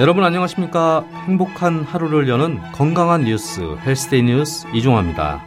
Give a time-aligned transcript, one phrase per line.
[0.00, 1.04] 여러분 안녕하십니까?
[1.28, 5.44] 행복한 하루를 여는 건강한 뉴스 헬스데이 뉴스 이종화입니다.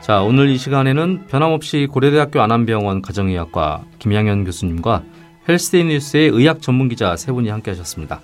[0.00, 5.04] 자, 오늘 이 시간에는 변함없이 고려대학교 안암병원 가정의학과 김양현 교수님과
[5.48, 8.20] 헬스데이 뉴스의 의학 전문 기자 세 분이 함께 하셨습니다.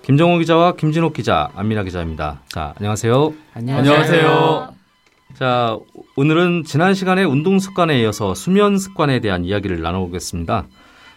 [0.00, 2.40] 김정호 기자와 김진옥 기자, 안민아 기자입니다.
[2.48, 3.34] 자, 안녕하세요.
[3.52, 4.68] 안녕하세요.
[5.34, 5.78] 자,
[6.16, 10.64] 오늘은 지난 시간에 운동 습관에 이어서 수면 습관에 대한 이야기를 나눠보겠습니다.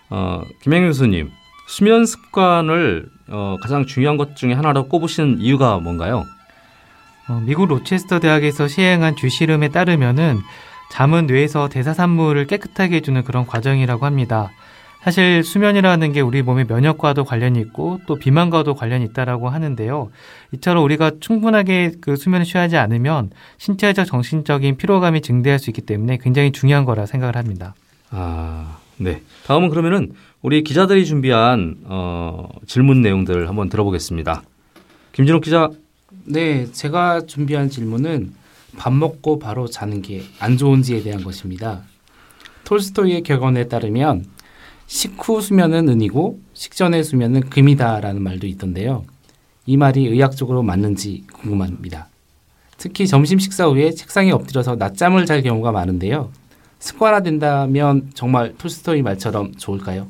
[0.09, 1.31] 어, 김양현 교수님,
[1.67, 6.25] 수면 습관을 어, 가장 중요한 것 중에 하나로 꼽으신 이유가 뭔가요?
[7.27, 10.39] 어, 미국 로체스터 대학에서 시행한 주실험에 따르면은
[10.91, 14.49] 잠은 뇌에서 대사산물을 깨끗하게 해주는 그런 과정이라고 합니다.
[15.01, 20.09] 사실 수면이라는 게 우리 몸의 면역과도 관련이 있고 또 비만과도 관련이 있다라고 하는데요.
[20.53, 26.51] 이처럼 우리가 충분하게 그 수면을 취하지 않으면 신체적 정신적인 피로감이 증대할 수 있기 때문에 굉장히
[26.51, 27.75] 중요한 거라 생각을 합니다.
[28.11, 29.21] 아, 네.
[29.45, 30.11] 다음은 그러면은
[30.41, 34.43] 우리 기자들이 준비한 어, 질문 내용들을 한번 들어보겠습니다.
[35.13, 35.69] 김진욱 기자.
[36.25, 38.33] 네, 제가 준비한 질문은
[38.77, 41.81] 밥 먹고 바로 자는 게 안 좋은지에 대한 것입니다.
[42.65, 44.25] 톨스토이의 격언에 따르면
[44.87, 49.05] 식후 수면은 은이고 식전의 수면은 금이다라는 말도 있던데요.
[49.65, 52.07] 이 말이 의학적으로 맞는지 궁금합니다.
[52.77, 56.31] 특히 점심 식사 후에 책상에 엎드려서 낮잠을 잘 경우가 많은데요.
[56.79, 60.07] 습관화된다면 정말 톨스토이 말처럼 좋을까요?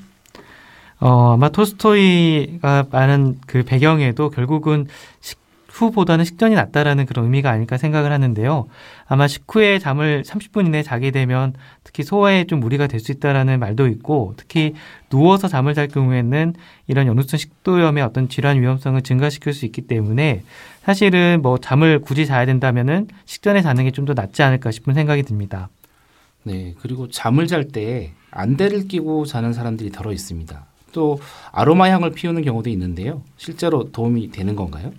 [0.99, 4.87] 어, 아마 톨스토이가 많은 그 배경에도 결국은
[5.21, 8.67] 식후보다는 식전이 낫다라는 그런 의미가 아닐까 생각을 하는데요.
[9.07, 11.53] 아마 식후에 잠을 30분 이내에 자게 되면
[11.85, 14.73] 특히 소화에 좀 무리가 될 수 있다라는 말도 있고 특히
[15.09, 16.53] 누워서 잠을 잘 경우에는
[16.87, 20.43] 이런 연후성 식도염의 어떤 질환 위험성을 증가시킬 수 있기 때문에
[20.83, 25.23] 사실은 뭐 잠을 굳이 자야 된다면은 식전에 자는 게 좀 더 낫지 않을까 싶은 생각이
[25.23, 25.69] 듭니다.
[26.49, 30.65] 네, 그리고 잠을 잘 때 안대를 끼고 자는 사람들이 더러 있습니다.
[30.93, 31.19] 또
[31.51, 33.21] 아로마 향을 피우는 경우도 있는데요.
[33.37, 34.91] 실제로 도움이 되는 건가요?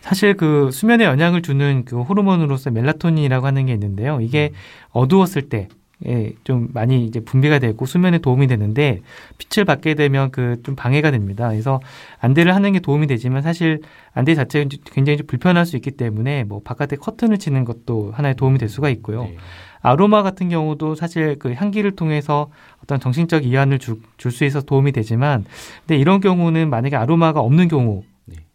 [0.00, 4.20] 사실 그 수면에 영향을 주는 그 호르몬으로서 멜라토닌이라고 하는 게 있는데요.
[4.22, 4.52] 이게
[4.92, 5.68] 어두웠을 때
[6.06, 9.00] 예, 좀 많이 이제 분비가 되고 수면에 도움이 되는데
[9.38, 11.48] 빛을 받게 되면 그 좀 방해가 됩니다.
[11.48, 11.80] 그래서
[12.20, 13.80] 안대를 하는 게 도움이 되지만 사실
[14.14, 18.58] 안대 자체가 굉장히 좀 불편할 수 있기 때문에 뭐 바깥에 커튼을 치는 것도 하나의 도움이
[18.58, 19.24] 될 수가 있고요.
[19.24, 19.36] 네.
[19.80, 22.50] 아로마 같은 경우도 사실 그 향기를 통해서
[22.82, 23.78] 어떤 정신적 이완을
[24.16, 25.44] 줄수 있어서 도움이 되지만
[25.80, 28.04] 근데 이런 경우는 만약에 아로마가 없는 경우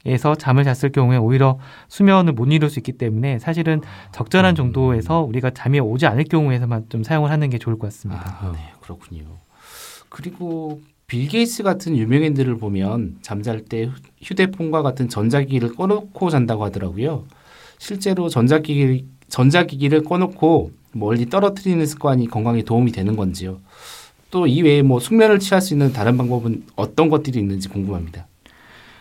[0.06, 3.82] 에서 잠을 잤을 경우에 오히려 수면을 못 이룰 수 있기 때문에 사실은
[4.14, 4.56] 적절한 음.
[4.56, 8.40] 정도에서 우리가 잠이 오지 않을 경우에서만 좀 사용을 하는 게 좋을 것 같습니다.
[8.42, 9.24] 아, 네, 그렇군요.
[10.10, 13.90] 그리고 빌 게이츠 같은 유명인들을 보면 잠잘 때
[14.22, 17.26] 휴대폰과 같은 전자기기를 꺼놓고 잔다고 하더라고요.
[17.78, 23.60] 실제로 전자기기 전자기기를 꺼놓고 멀리 떨어뜨리는 습관이 건강에 도움이 되는 건지요.
[24.32, 28.28] 또 이 외에 뭐 숙면을 취할 수 있는 다른 방법은 어떤 것들이 있는지 궁금합니다.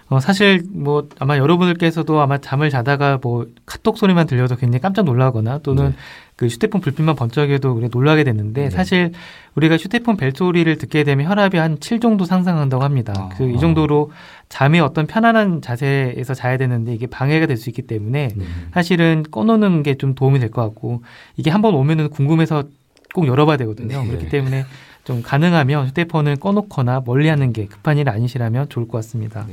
[0.09, 5.59] 어, 사실 뭐 아마 여러분들께서도 아마 잠을 자다가 뭐 카톡 소리만 들려도 굉장히 깜짝 놀라거나
[5.59, 5.95] 또는 네.
[6.37, 8.71] 그 휴대폰 불빛만 번쩍해도 우리가 놀라게 되는데 네.
[8.71, 9.11] 사실
[9.57, 13.15] 우리가 휴대폰 벨 소리를 듣게 되면 혈압이 한7 정도 상승한다고 합니다.
[13.17, 14.13] 아, 그이 정도로
[14.49, 18.45] 잠이 어떤 편안한 자세에서 자야 되는데 이게 방해가 될 수 있기 때문에 네.
[18.75, 21.03] 사실은 꺼놓는 게 좀 도움이 될 것 같고
[21.37, 22.65] 이게 한번 오면은 궁금해서
[23.13, 24.03] 꼭 열어봐야 되거든요.
[24.03, 24.07] 네.
[24.07, 24.67] 그렇기 때문에
[25.05, 29.47] 좀 가능하면 휴대폰을 꺼놓거나 멀리하는 게 급한 일 아니시라면 좋을 것 같습니다.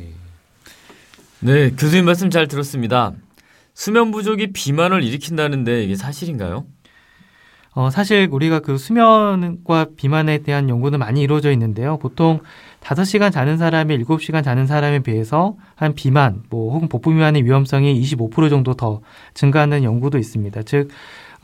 [1.45, 1.53] 네.
[1.53, 3.11] 네, 교수님 말씀 잘 들었습니다.
[3.73, 6.65] 수면 부족이 비만을 일으킨다는데 이게 사실인가요?
[7.75, 11.97] 어, 사실 우리가 그 수면과 비만에 대한 연구는 많이 이루어져 있는데요.
[11.97, 12.39] 보통
[12.81, 18.49] 5시간 자는 사람이 7시간 자는 사람에 비해서 한 비만, 뭐 혹은 복부 비만의 위험성이 25%
[18.49, 19.01] 정도 더
[19.33, 20.63] 증가하는 연구도 있습니다.
[20.63, 20.91] 즉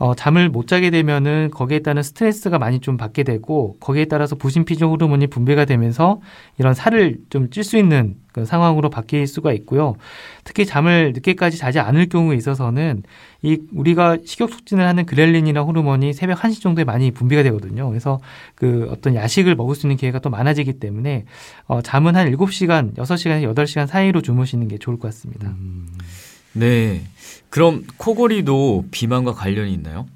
[0.00, 4.90] 어, 잠을 못 자게 되면은 거기에 따른 스트레스가 많이 좀 받게 되고 거기에 따라서 부신피조
[4.90, 6.22] 호르몬이 분비가 되면서
[6.58, 9.96] 이런 살을 좀 찔 수 있는 그 상황으로 바뀔 수가 있고요.
[10.44, 13.02] 특히 잠을 늦게까지 자지 않을 경우에 있어서는
[13.42, 17.86] 이 우리가 식욕 촉진을 하는 그렐린이나 호르몬이 새벽 1시 정도에 많이 분비가 되거든요.
[17.88, 18.20] 그래서
[18.54, 21.26] 그 어떤 야식을 먹을 수 있는 기회가 또 많아지기 때문에
[21.66, 25.48] 어, 잠은 한 7시간, 6시간에서 8시간 사이로 주무시는 게 좋을 것 같습니다.
[25.48, 25.88] 음.
[26.52, 27.02] 네.
[27.48, 30.06] 그럼 코골이도 비만과 관련이 있나요?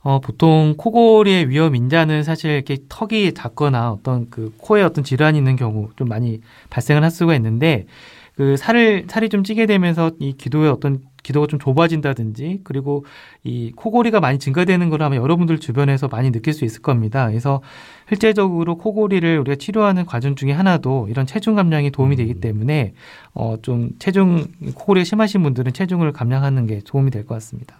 [0.00, 5.56] 어, 보통 코골이의 위험 인자는 사실 이렇게 턱이 작거나 어떤 그 코에 어떤 질환이 있는
[5.56, 7.86] 경우 좀 많이 발생을 할 수가 있는데
[8.36, 13.04] 그 살을 살이 좀 찌게 되면서 이 기도에 어떤 기도가 좀 좁아진다든지 그리고
[13.42, 17.26] 이 코골이가 많이 증가되는 걸 아마 여러분들 주변에서 많이 느낄 수 있을 겁니다.
[17.26, 17.60] 그래서
[18.08, 22.40] 실제적으로 코골이를 우리가 치료하는 과정 중에 하나도 이런 체중 감량이 도움이 되기 음.
[22.40, 22.94] 때문에
[23.32, 27.76] 어 좀 체중 코골이가 심하신 분들은 체중을 감량하는 게 도움이 될 것 같습니다.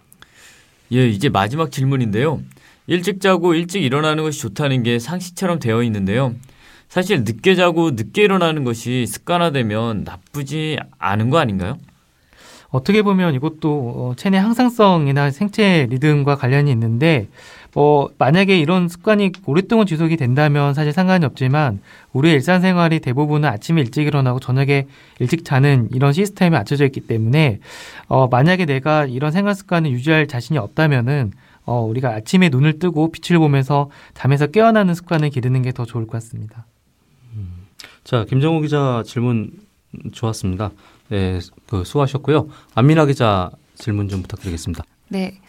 [0.91, 2.41] 예, 이제 마지막 질문인데요.
[2.87, 6.33] 일찍 자고 일찍 일어나는 것이 좋다는 게 상식처럼 되어 있는데요.
[6.87, 11.77] 사실 늦게 자고 늦게 일어나는 것이 습관화되면 나쁘지 않은 거 아닌가요?
[12.75, 17.27] 어떻게 보면 이것도 어, 체내 항상성이나 생체 리듬과 관련이 있는데
[17.73, 21.79] 어, 만약에 이런 습관이 오랫동안 지속이 된다면 사실 상관이 없지만
[22.13, 24.87] 우리의 일상생활이 대부분은 아침에 일찍 일어나고 저녁에
[25.19, 27.59] 일찍 자는 이런 시스템이 맞춰져 있기 때문에
[28.07, 31.31] 어, 만약에 내가 이런 생활 습관을 유지할 자신이 없다면은
[31.65, 36.11] 어, 우리가 아침에 눈을 뜨고 빛을 보면서 잠에서 깨어나는 습관을 기르는 게 더 좋을 것
[36.13, 36.65] 같습니다.
[38.03, 39.64] 자, 김정우 기자 질문
[40.11, 40.71] 좋았습니다.
[41.09, 42.47] 네, 그 수고하셨고요.
[42.73, 44.83] 안민아 기자 질문 좀 부탁드리겠습니다.
[45.09, 45.39] 네.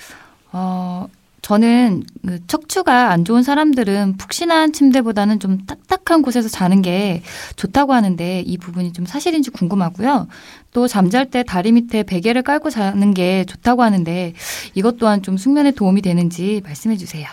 [0.53, 1.09] 어,
[1.43, 7.23] 저는 그 척추가 안 좋은 사람들은 푹신한 침대보다는 좀 딱딱한 곳에서 자는 게
[7.55, 10.27] 좋다고 하는데 이 부분이 좀 사실인지 궁금하고요.
[10.73, 14.33] 또 잠잘 때 다리 밑에 베개를 깔고 자는 게 좋다고 하는데
[14.75, 17.29] 이것 또한 좀 숙면에 도움이 되는지 말씀해 주세요.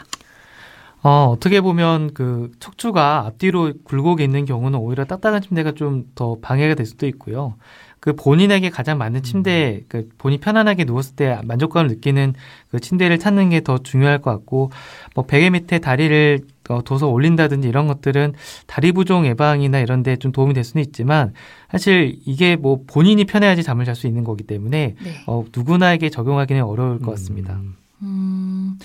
[1.03, 6.75] 어, 어떻게 보면 그 척추가 앞뒤로 굴곡이 있는 경우는 오히려 딱딱한 침대가 좀 더 방해가
[6.75, 7.55] 될 수도 있고요.
[7.99, 12.33] 그 본인에게 가장 맞는 침대, 그 본인 편안하게 누웠을 때 만족감을 느끼는
[12.69, 14.71] 그 침대를 찾는 게 더 중요할 것 같고,
[15.15, 18.33] 뭐 베개 밑에 다리를 어, 둬서 올린다든지 이런 것들은
[18.67, 21.33] 다리 부종 예방이나 이런 데 좀 도움이 될 수는 있지만,
[21.71, 25.13] 사실 이게 뭐 본인이 편해야지 잠을 잘 수 있는 거기 때문에, 네.
[25.27, 27.53] 어, 누구나에게 적용하기는 어려울 것 같습니다.
[27.55, 28.77] 음, 음,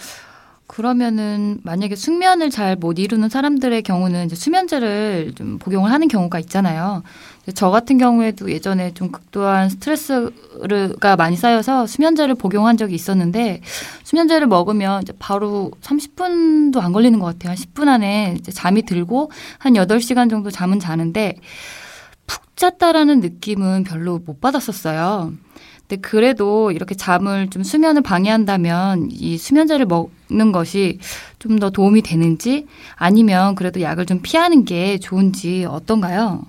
[0.68, 7.02] 그러면은 만약에 숙면을 잘 못 이루는 사람들의 경우는 이제 수면제를 좀 복용을 하는 경우가 있잖아요.
[7.54, 13.62] 저 같은 경우에도 예전에 좀 극도한 스트레스가 많이 쌓여서 수면제를 복용한 적이 있었는데
[14.04, 17.50] 수면제를 먹으면 바로 30분도 안 걸리는 것 같아요.
[17.50, 21.36] 한 10분 안에 잠이 들고 한 8시간 정도 잠은 자는데
[22.26, 25.32] 푹 잤다라는 느낌은 별로 못 받았었어요.
[25.88, 30.98] 근데 그래도 이렇게 잠을 좀 수면을 방해한다면 이 수면제를 먹 는 것이
[31.38, 32.66] 좀 더 도움이 되는지
[32.96, 36.42] 아니면 그래도 약을 좀 피하는 게 좋은지 어떤가요?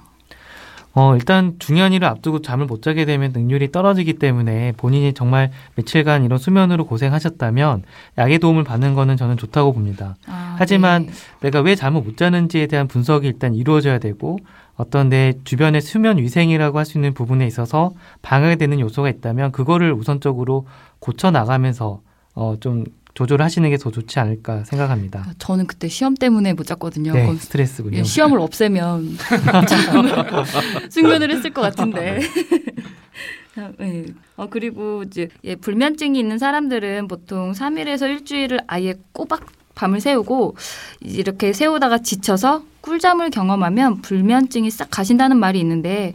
[0.93, 6.25] 어, 일단 중요한 일을 앞두고 잠을 못 자게 되면 능률이 떨어지기 때문에 본인이 정말 며칠간
[6.25, 7.83] 이런 수면으로 고생하셨다면
[8.17, 10.15] 약의 도움을 받는 거는 저는 좋다고 봅니다.
[10.27, 11.11] 아, 하지만 네.
[11.41, 14.39] 내가 왜 잠을 못 자는지에 대한 분석이 일단 이루어져야 되고
[14.75, 17.91] 어떤 내 주변의 수면 위생이라고 할 수 있는 부분에 있어서
[18.23, 20.65] 방해가 되는 요소가 있다면 그거를 우선적으로
[20.99, 22.01] 고쳐 나가면서
[22.35, 22.85] 어, 좀
[23.19, 25.25] 조절을 하시는 게 더 좋지 않을까 생각합니다.
[25.39, 27.11] 저는 그때 시험 때문에 못 잤거든요.
[27.13, 27.97] 네, 스트레스군요.
[27.97, 29.17] 예, 시험을 없애면
[30.89, 32.19] 숙면을 했을 것 같은데.
[33.77, 34.05] 네.
[34.37, 39.45] 어, 그리고 이제 예, 불면증이 있는 사람들은 보통 3일에서 일주일을 아예 꼬박
[39.75, 40.55] 밤을 새우고
[41.01, 46.13] 이렇게 새우다가 지쳐서 꿀잠을 경험하면 불면증이 싹 가신다는 말이 있는데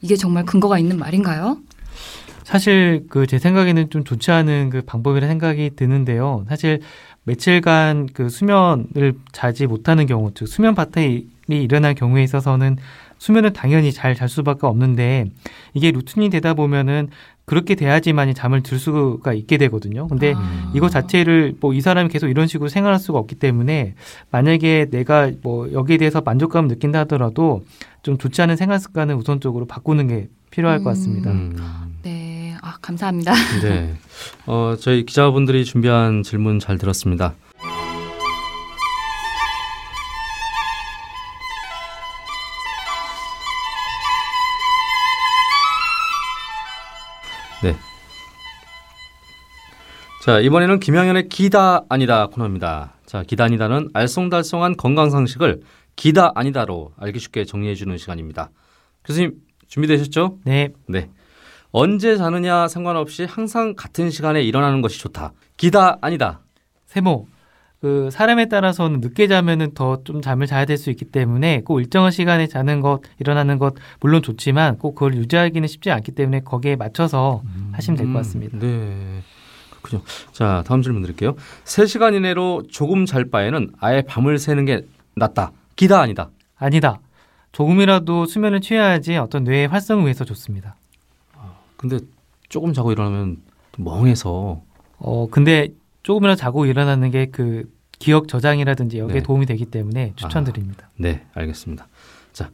[0.00, 1.58] 이게 정말 근거가 있는 말인가요?
[2.50, 6.44] 사실 그 제 생각에는 좀 좋지 않은 그 방법이라 생각이 드는데요.
[6.48, 6.80] 사실
[7.22, 12.76] 며칠간 그 수면을 자지 못하는 경우, 즉 수면 파탈이 일어난 경우에 있어서는
[13.18, 15.26] 수면을 당연히 잘 잘 수밖에 없는데
[15.74, 17.08] 이게 루틴이 되다 보면은
[17.44, 20.08] 그렇게 돼야지만이 잠을 들 수가 있게 되거든요.
[20.08, 20.72] 근데 아.
[20.74, 23.94] 이거 자체를 뭐 이 사람이 계속 이런 식으로 생활할 수가 없기 때문에
[24.32, 27.64] 만약에 내가 뭐 여기에 대해서 만족감을 느낀다 하더라도
[28.02, 31.30] 좀 좋지 않은 생활 습관을 우선적으로 바꾸는 게 필요할 것 같습니다.
[31.30, 31.54] 음,
[32.80, 33.32] 감사합니다.
[33.62, 33.94] 네.
[34.46, 37.34] 어, 저희 기자분들이 준비한 질문 잘 들었습니다.
[47.62, 47.76] 네.
[50.24, 52.94] 자, 이번에는 김양현의 기다 아니다 코너입니다.
[53.04, 55.60] 자, 기다 아니다는 알쏭달쏭한 건강 상식을
[55.96, 58.50] 기다 아니다로 알기 쉽게 정리해 주는 시간입니다.
[59.04, 59.34] 교수님
[59.68, 60.38] 준비되셨죠?
[60.44, 61.10] 네, 네.
[61.72, 65.32] 언제 자느냐 상관없이 항상 같은 시간에 일어나는 것이 좋다.
[65.56, 66.40] 기다 아니다.
[66.86, 67.28] 세모.
[67.80, 72.10] 그 사람에 따라서는 늦게 자면은 더 좀 잠을 자야 될 수 있기 때문에 꼭 일정한
[72.10, 77.42] 시간에 자는 것, 일어나는 것 물론 좋지만 꼭 그걸 유지하기는 쉽지 않기 때문에 거기에 맞춰서
[77.72, 78.58] 하시면 될 것 같습니다.
[78.58, 79.22] 음, 네.
[79.80, 80.02] 그렇군요.
[80.32, 81.36] 자, 다음 질문 드릴게요.
[81.64, 84.82] 3시간 이내로 조금 잘 바에는 아예 밤을 새는 게
[85.16, 85.52] 낫다.
[85.76, 86.30] 기다 아니다.
[86.58, 87.00] 아니다.
[87.52, 90.76] 조금이라도 수면을 취해야지 어떤 뇌의 활성을 위해서 좋습니다.
[91.80, 91.98] 근데
[92.50, 93.38] 조금 자고 일어나면
[93.78, 94.60] 멍해서
[94.98, 95.68] 어, 근데
[96.02, 99.22] 조금이라도 자고 일어나는 게 그 기억 저장이라든지 여기에 네.
[99.22, 100.88] 도움이 되기 때문에 추천드립니다.
[100.96, 101.86] 네, 알겠습니다.
[102.32, 102.50] 자,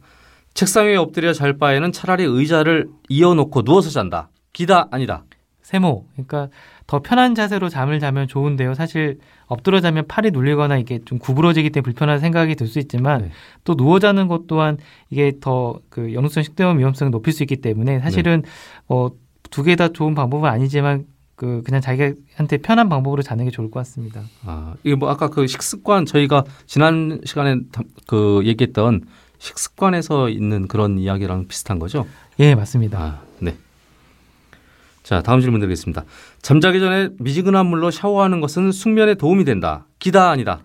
[0.53, 4.29] 책상 위에 엎드려 잘 바에는 차라리 의자를 이어놓고 누워서 잔다.
[4.51, 5.23] 기다 아니다.
[5.67, 6.05] 세모.
[6.13, 6.47] 그러니까
[6.87, 8.73] 더 편한 자세로 잠을 자면 좋은데요.
[8.73, 13.31] 사실 엎드려 자면 팔이 눌리거나 이게 좀 구부러지기 때문에 불편한 생각이 들 수 있지만 네.
[13.65, 14.77] 또 누워 자는 것 또한
[15.09, 18.43] 이게 더 그 역류성 식도염 위험성을 높일 수 있기 때문에 사실은
[18.87, 19.09] 어,
[19.51, 21.05] 두 개 다 좋은 방법은 아니지만
[21.35, 24.21] 그 그냥 자기한테 편한 방법으로 자는 게 좋을 것 같습니다.
[24.45, 29.01] 아, 이게 뭐 아까 그 식습관 저희가 지난 시간에 담- 그 얘기했던
[29.37, 32.07] 식습관에서 있는 그런 이야기랑 비슷한 거죠?
[32.39, 32.97] 예, 맞습니다.
[32.99, 33.55] 아, 네.
[35.07, 36.03] 자, 다음 질문 드리겠습니다.
[36.41, 39.85] 잠자기 전에 미지근한 물로 샤워하는 것은 숙면에 도움이 된다.
[39.99, 40.59] 기다 아니다.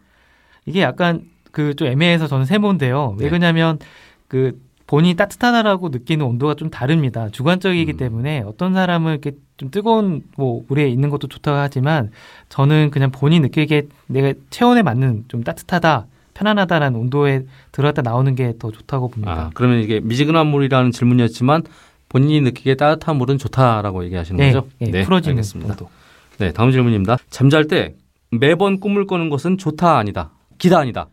[0.67, 1.23] 이게 약간
[1.53, 3.15] 그 좀 애매해서 저는 세모인데요.
[3.19, 3.29] 왜 네.
[3.29, 3.79] 그러냐면
[4.27, 7.29] 그 본인이 따뜻하다라고 느끼는 온도가 좀 다릅니다.
[7.31, 7.97] 주관적이기 음.
[7.97, 12.11] 때문에 어떤 사람은 이렇게 좀 뜨거운 뭐 물에 있는 것도 좋다고 하지만
[12.49, 18.73] 저는 그냥 본인 느끼기에 내가 체온에 맞는 좀 따뜻하다, 편안하다라는 온도에 들어갔다 나오는 게 더
[18.73, 19.33] 좋다고 봅니다.
[19.33, 21.63] 아, 그러면 이게 미지근한 물이라는 질문이었지만
[22.13, 24.69] 본인이 느끼기에 따뜻한 물은 좋다라고 얘기하시는 네, 거죠?
[24.83, 25.73] 예, 풀어지는 알겠습니다.
[25.73, 25.89] 온도.
[26.37, 27.17] 네, 다음 질문입니다.
[27.31, 27.95] 잠잘 때
[28.31, 30.31] 매번 꿈을 꾸는 것은 좋다 아니다.
[30.59, 31.09] 기다 아니다.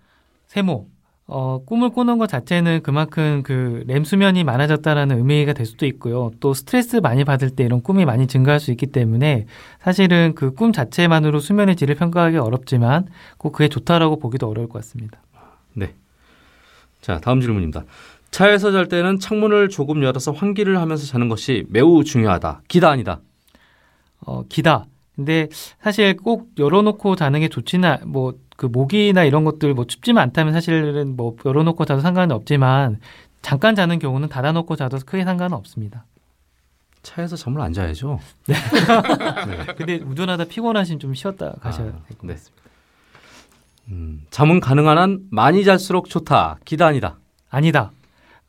[0.48, 0.88] 세모.
[1.32, 6.32] 어, 꿈을 꾸는 것 자체는 그만큼 그 렘 수면이 많아졌다라는 의미가 될 수도 있고요.
[6.42, 9.46] 또 스트레스 많이 받을 때 이런 꿈이 많이 증가할 수 있기 때문에
[9.80, 15.22] 사실은 그 꿈 자체만으로 수면의 질을 평가하기 어렵지만 꼭 그게 좋다라고 보기도 어려울 것 같습니다.
[17.02, 17.86] 자, 다음 질문입니다.
[18.32, 22.62] 차에서 잘 때는 창문을 조금 열어서 환기를 하면서 자는 것이 매우 중요하다.
[22.68, 23.20] 기다 아니다.
[24.22, 24.86] 어, 기다.
[25.16, 25.48] 근데
[25.82, 30.54] 사실 꼭 열어놓고 자는 게 좋지는 않- 뭐, 그 모기나 이런 것들 뭐 춥지만 않다면
[30.54, 33.00] 사실은 뭐 열어놓고 자도 상관은 없지만
[33.42, 36.06] 잠깐 자는 경우는 닫아놓고 자도 크게 상관은 없습니다.
[37.02, 38.20] 차에서 잠을 안 자야죠.
[39.78, 42.34] 근데 운전하다 피곤하시면 좀 쉬었다 가셔야 아, 될것 네.
[42.34, 42.64] 같습니다.
[43.90, 46.58] 음, 잠은 가능한 한 많이 잘수록 좋다.
[46.66, 47.18] 기다 아니다.
[47.50, 47.92] 아니다.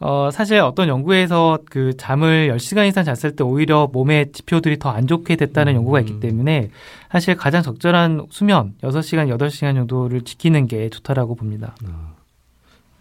[0.00, 5.06] 어, 사실 어떤 연구에서 그 잠을 10시간 이상 잤을 때 오히려 몸의 지표들이 더 안
[5.06, 5.76] 좋게 됐다는 음.
[5.76, 6.70] 연구가 있기 때문에
[7.12, 11.74] 사실 가장 적절한 수면 6시간, 8시간 정도를 지키는 게 좋다라고 봅니다.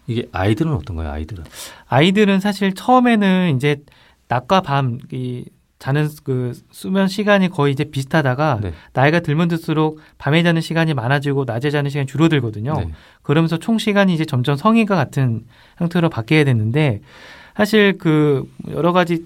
[0.06, 1.10] 이게 아이들은 어떤가요?
[1.10, 1.44] 아이들은?
[1.88, 3.82] 아이들은 사실 처음에는 이제
[4.28, 5.44] 낮과 밤, 이
[5.80, 8.72] 자는 그 수면 시간이 거의 이제 비슷하다가 네.
[8.92, 12.74] 나이가 들면 들수록 밤에 자는 시간이 많아지고 낮에 자는 시간이 줄어들거든요.
[12.74, 12.90] 네.
[13.22, 15.46] 그러면서 총 시간이 이제 점점 성인과 같은
[15.78, 17.00] 형태로 바뀌게 됐는데
[17.56, 19.24] 사실 그 여러 가지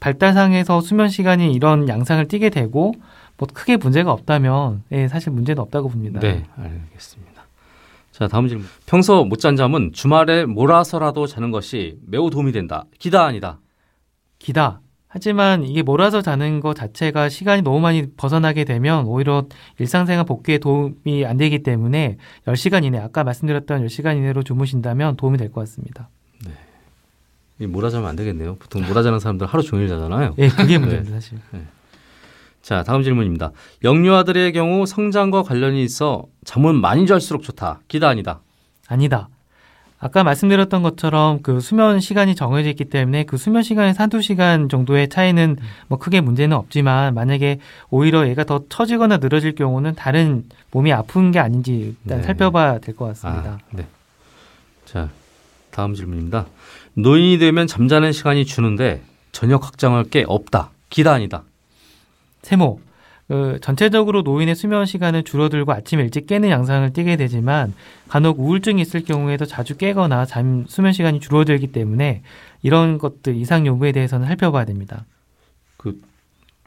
[0.00, 2.92] 발달상에서 수면 시간이 이런 양상을 띠게 되고
[3.38, 6.18] 뭐 크게 문제가 없다면 예, 사실 문제는 없다고 봅니다.
[6.18, 7.44] 네, 알겠습니다.
[8.10, 8.66] 자, 다음 질문.
[8.86, 12.84] 평소 못 잔 잠은 주말에 몰아서라도 자는 것이 매우 도움이 된다.
[12.98, 13.60] 기다 아니다.
[14.40, 14.80] 기다.
[15.22, 19.44] 하지만 이게 몰아서 자는 것 자체가 시간이 너무 많이 벗어나게 되면 오히려
[19.78, 22.16] 일상생활 복귀에 도움이 안 되기 때문에
[22.46, 26.08] 10시간 이내, 아까 말씀드렸던 10시간 이내로 주무신다면 도움이 될 것 같습니다.
[27.58, 28.56] 이 몰아 자면 안 되겠네요.
[28.56, 30.34] 보통 몰아 자는 사람들 하루 종일 자잖아요.
[30.38, 31.38] 예, 그게 문제입니다, 사실.
[32.62, 33.52] 자, 다음 질문입니다.
[33.84, 37.80] 영유 아들의 경우 성장과 관련이 있어 잠은 많이 잘수록 좋다.
[37.86, 38.40] 기다 아니다.
[38.88, 39.28] 아니다.
[40.04, 45.08] 아까 말씀드렸던 것처럼 그 수면 시간이 정해져 있기 때문에 그 수면 시간의 한두 시간 정도의
[45.08, 45.56] 차이는
[45.86, 50.42] 뭐 크게 문제는 없지만 만약에 오히려 얘가 더 처지거나 늘어질 경우는 다른
[50.72, 52.24] 몸이 아픈 게 아닌지 일단 네.
[52.24, 53.50] 살펴봐야 될 것 같습니다.
[53.52, 53.86] 아, 네.
[54.84, 55.08] 자,
[55.70, 56.46] 다음 질문입니다.
[56.94, 60.70] 노인이 되면 잠자는 시간이 주는데 저녁 확장할 게 없다.
[60.90, 61.44] 기다 아니다.
[62.42, 62.80] 세모.
[63.32, 67.72] 그 전체적으로 노인의 수면 시간은 줄어들고 아침 일찍 깨는 양상을 띠게 되지만
[68.06, 72.20] 간혹 우울증이 있을 경우에도 자주 깨거나 잠 수면 시간이 줄어들기 때문에
[72.60, 75.06] 이런 것들 이상 요구에 대해서는 살펴봐야 됩니다.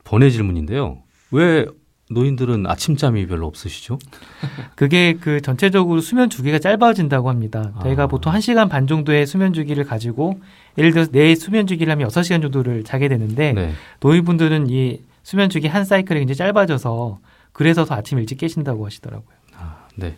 [0.03, 1.03] 번외 질문인데요.
[1.29, 1.67] 왜
[2.09, 3.99] 노인들은 아침잠이 별로 없으시죠?
[4.75, 7.73] 그게 그 전체적으로 수면 주기가 짧아진다고 합니다.
[7.83, 8.07] 저희가 아.
[8.07, 10.39] 보통 1시간 반 정도의 수면 주기를 가지고
[10.79, 13.71] 예를 들어서 내 수면 주기를 하면 6시간 정도를 자게 되는데 네.
[13.99, 17.17] 노인분들은 이 수면 주기 한 사이클이 굉장히 짧아져서
[17.51, 19.35] 그래서 더 아침 일찍 깨신다고 하시더라고요.
[19.57, 20.15] 아, 네.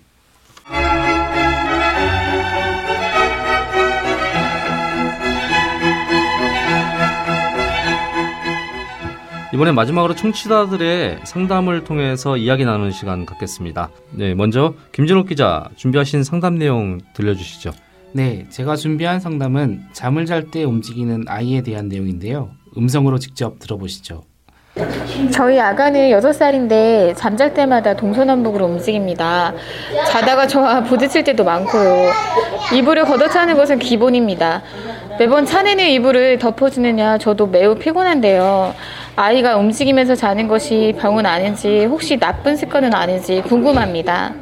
[9.53, 13.89] 이번에 마지막으로 청취자들의 상담을 통해서 이야기 나누는 시간 갖겠습니다.
[14.11, 17.71] 네, 먼저 김진욱 기자 준비하신 상담 내용 들려주시죠.
[18.11, 22.51] 네, 제가 준비한 상담은 잠을 잘 때 움직이는 아이에 대한 내용인데요.
[22.75, 24.25] 음성으로 직접 들어보시죠.
[25.31, 29.53] 저희 아가는 6살인데 잠잘 때마다 동서남북으로 움직입니다.
[30.07, 32.11] 자다가 저와 부딪힐 때도 많고요.
[32.73, 34.61] 이불을 걷어차는 것은 기본입니다.
[35.19, 38.73] 매번 차내는 이불을 덮어주느냐 저도 매우 피곤한데요.
[39.15, 44.33] 아이가 움직이면서 자는 것이 병은 아닌지 혹시 나쁜 습관은 아닌지 궁금합니다.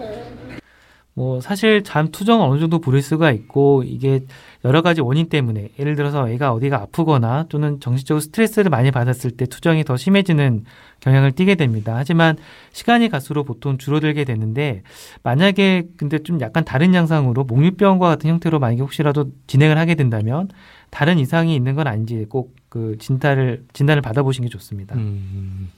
[1.17, 4.25] 뭐 사실 잠 투정 어느 정도 부릴 수가 있고 이게
[4.65, 9.45] 여러 가지 원인 때문에 예를 들어서 애가 어디가 아프거나 또는 정신적으로 스트레스를 많이 받았을 때
[9.45, 10.65] 투정이 더 심해지는
[10.99, 11.93] 경향을 띠게 됩니다.
[11.95, 12.37] 하지만
[12.73, 14.83] 시간이 갈수록 보통 줄어들게 되는데
[15.23, 20.49] 만약에 근데 좀 약간 다른 양상으로 목류병과 같은 형태로 만약에 혹시라도 진행을 하게 된다면
[20.89, 24.95] 다른 이상이 있는 건 아닌지 꼭 그 진단을 진단을 받아보시는 게 좋습니다.
[24.95, 25.69] 음.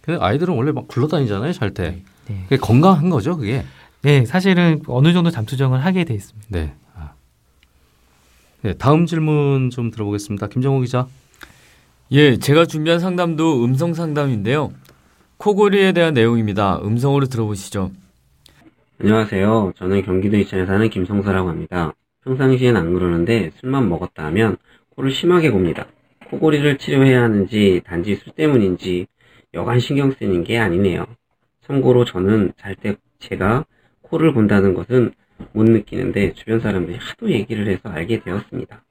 [0.00, 2.02] 근데 아이들은 원래 막 굴러다니잖아요, 잘 때.
[2.28, 2.42] 네.
[2.48, 3.62] 그게 건강한 거죠, 그게.
[4.02, 6.48] 네, 사실은 어느 정도 잠투정을 하게 돼 있습니다.
[6.50, 6.74] 네.
[6.94, 7.12] 아.
[8.62, 10.48] 네, 다음 질문 좀 들어보겠습니다.
[10.48, 11.06] 김정호 기자.
[12.10, 14.72] 예, 제가 준비한 상담도 음성 상담인데요.
[15.36, 16.80] 코골이에 대한 내용입니다.
[16.82, 17.92] 음성으로 들어보시죠.
[19.00, 19.72] 안녕하세요.
[19.76, 21.92] 저는 경기도 이천에 사는 김성서라고 합니다.
[22.24, 24.56] 평상시엔 안 그러는데 술만 먹었다 하면
[24.96, 25.86] 코를 심하게 곱니다.
[26.30, 29.06] 코골이를 치료해야 하는지 단지 술 때문인지
[29.54, 31.06] 여간 신경 쓰이는 게 아니네요.
[31.66, 33.64] 참고로 저는 잘 때 제가
[34.12, 35.12] 코를 본다는 것은
[35.52, 38.84] 못 느끼는데 주변 사람들이 하도 얘기를 해서 알게 되었습니다.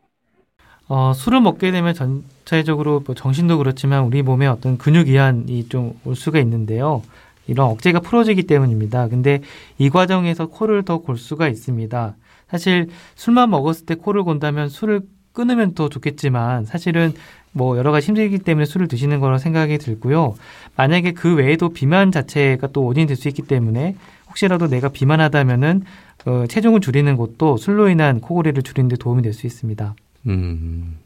[0.87, 6.15] 어, 술을 먹게 되면 전체적으로 뭐 정신도 그렇지만 우리 몸에 어떤 근육 이완이 좀 올
[6.15, 7.03] 수가 있는데요.
[7.47, 9.07] 이런 억제가 풀어지기 때문입니다.
[9.07, 9.41] 근데
[9.77, 12.15] 이 과정에서 코를 더 골 수가 있습니다.
[12.49, 15.01] 사실 술만 먹었을 때 코를 곤다면 술을
[15.33, 17.13] 끊으면 더 좋겠지만 사실은
[17.53, 20.36] 뭐 여러 가지 힘들기 때문에 술을 드시는 거라 생각이 들고요.
[20.77, 23.96] 만약에 그 외에도 비만 자체가 또 원인이 될 수 있기 때문에
[24.29, 25.84] 혹시라도 내가 비만하다면은
[26.25, 29.96] 어, 체중을 줄이는 것도 술로 인한 코골이를 줄이는 데 도움이 될 수 있습니다.
[30.27, 30.98] 음.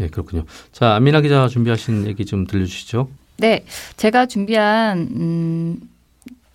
[0.00, 0.44] 예, 그렇군요.
[0.72, 3.08] 자, 안민아 기자 준비하신 얘기 좀 들려 주시죠.
[3.38, 3.64] 네,
[3.96, 5.80] 제가 준비한 음,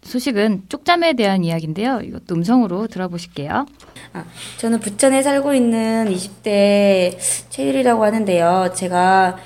[0.07, 1.99] 소식은 쪽잠에 대한 이야기인데요.
[2.01, 3.65] 이것도 음성으로 들어보실게요.
[4.13, 4.25] 아,
[4.57, 7.17] 저는 부천에 살고 있는 20대
[7.49, 8.71] 최율이라고 하는데요.
[8.73, 9.37] 제가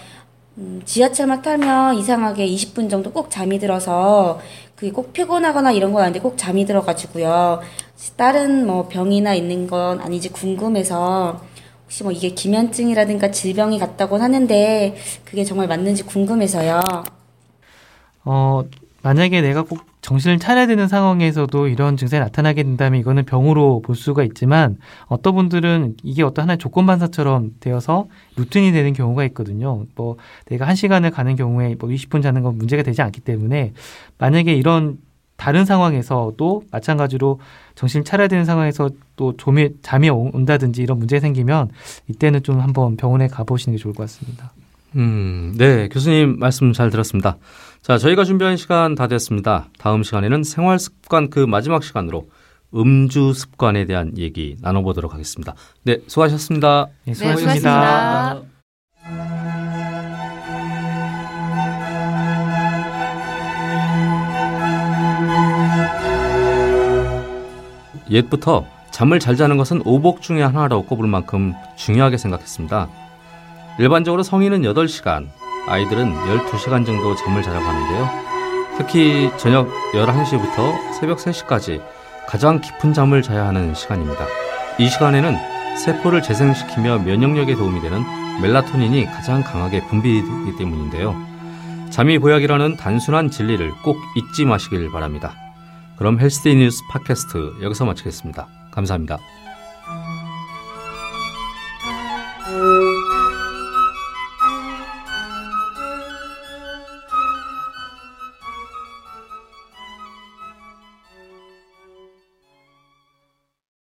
[0.58, 4.40] 음, 지하철만 타면 이상하게 20분 정도 꼭 잠이 들어서
[4.76, 7.62] 그게 꼭 피곤하거나 이런 건 아닌데 꼭 잠이 들어가지고요.
[8.16, 11.42] 다른 뭐 병이나 있는 건 아니지 궁금해서
[11.84, 16.82] 혹시 뭐 이게 기면증이라든가 질병이 같다고 하는데 그게 정말 맞는지 궁금해서요.
[18.26, 18.64] 어,
[19.02, 24.24] 만약에 내가 꼭 정신을 차려야 되는 상황에서도 이런 증상이 나타나게 된다면 이거는 병으로 볼 수가
[24.24, 29.86] 있지만 어떤 분들은 이게 어떤 하나의 조건 반사처럼 되어서 루틴이 되는 경우가 있거든요.
[29.96, 33.74] 뭐 내가 한 시간을 가는 경우에 뭐 20분 자는 건 문제가 되지 않기 때문에
[34.18, 34.98] 만약에 이런
[35.38, 37.40] 다른 상황에서도 마찬가지로
[37.74, 39.36] 정신을 차려야 되는 상황에서 또
[39.82, 41.70] 잠이 온다든지 이런 문제가 생기면
[42.08, 44.52] 이때는 좀 한번 병원에 가보시는 게 좋을 것 같습니다.
[44.96, 45.88] 음, 네.
[45.90, 47.38] 교수님 말씀 잘 들었습니다.
[47.82, 49.70] 자, 저희가 준비한 시간 다 됐습니다.
[49.78, 52.30] 다음 시간에는 생활 습관 그 마지막 시간으로
[52.76, 55.56] 음주 습관에 대한 얘기 나눠보도록 하겠습니다.
[55.84, 56.88] 네, 수고하셨습니다.
[57.06, 57.54] 네, 수고하셨습니다.
[57.54, 58.52] 네, 수고하셨습니다.
[68.10, 72.90] 옛부터 잠을 잘 자는 것은 오복 중의 하나라고 꼽을 만큼 중요하게 생각했습니다.
[73.82, 75.28] 일반적으로 성인은 8시간,
[75.68, 78.10] 아이들은 12시간 정도 잠을 자라고 하는데요.
[78.78, 81.82] 특히 저녁 11시부터 새벽 3시까지
[82.28, 84.28] 가장 깊은 잠을 자야 하는 시간입니다.
[84.78, 85.36] 이 시간에는
[85.78, 88.04] 세포를 재생시키며 면역력에 도움이 되는
[88.44, 91.16] 멜라토닌이 가장 강하게 분비되기 때문인데요.
[91.90, 95.34] 잠이 보약이라는 단순한 진리를 꼭 잊지 마시길 바랍니다.
[95.98, 98.48] 그럼 헬스데이 뉴스 팟캐스트 여기서 마치겠습니다.
[98.70, 99.18] 감사합니다.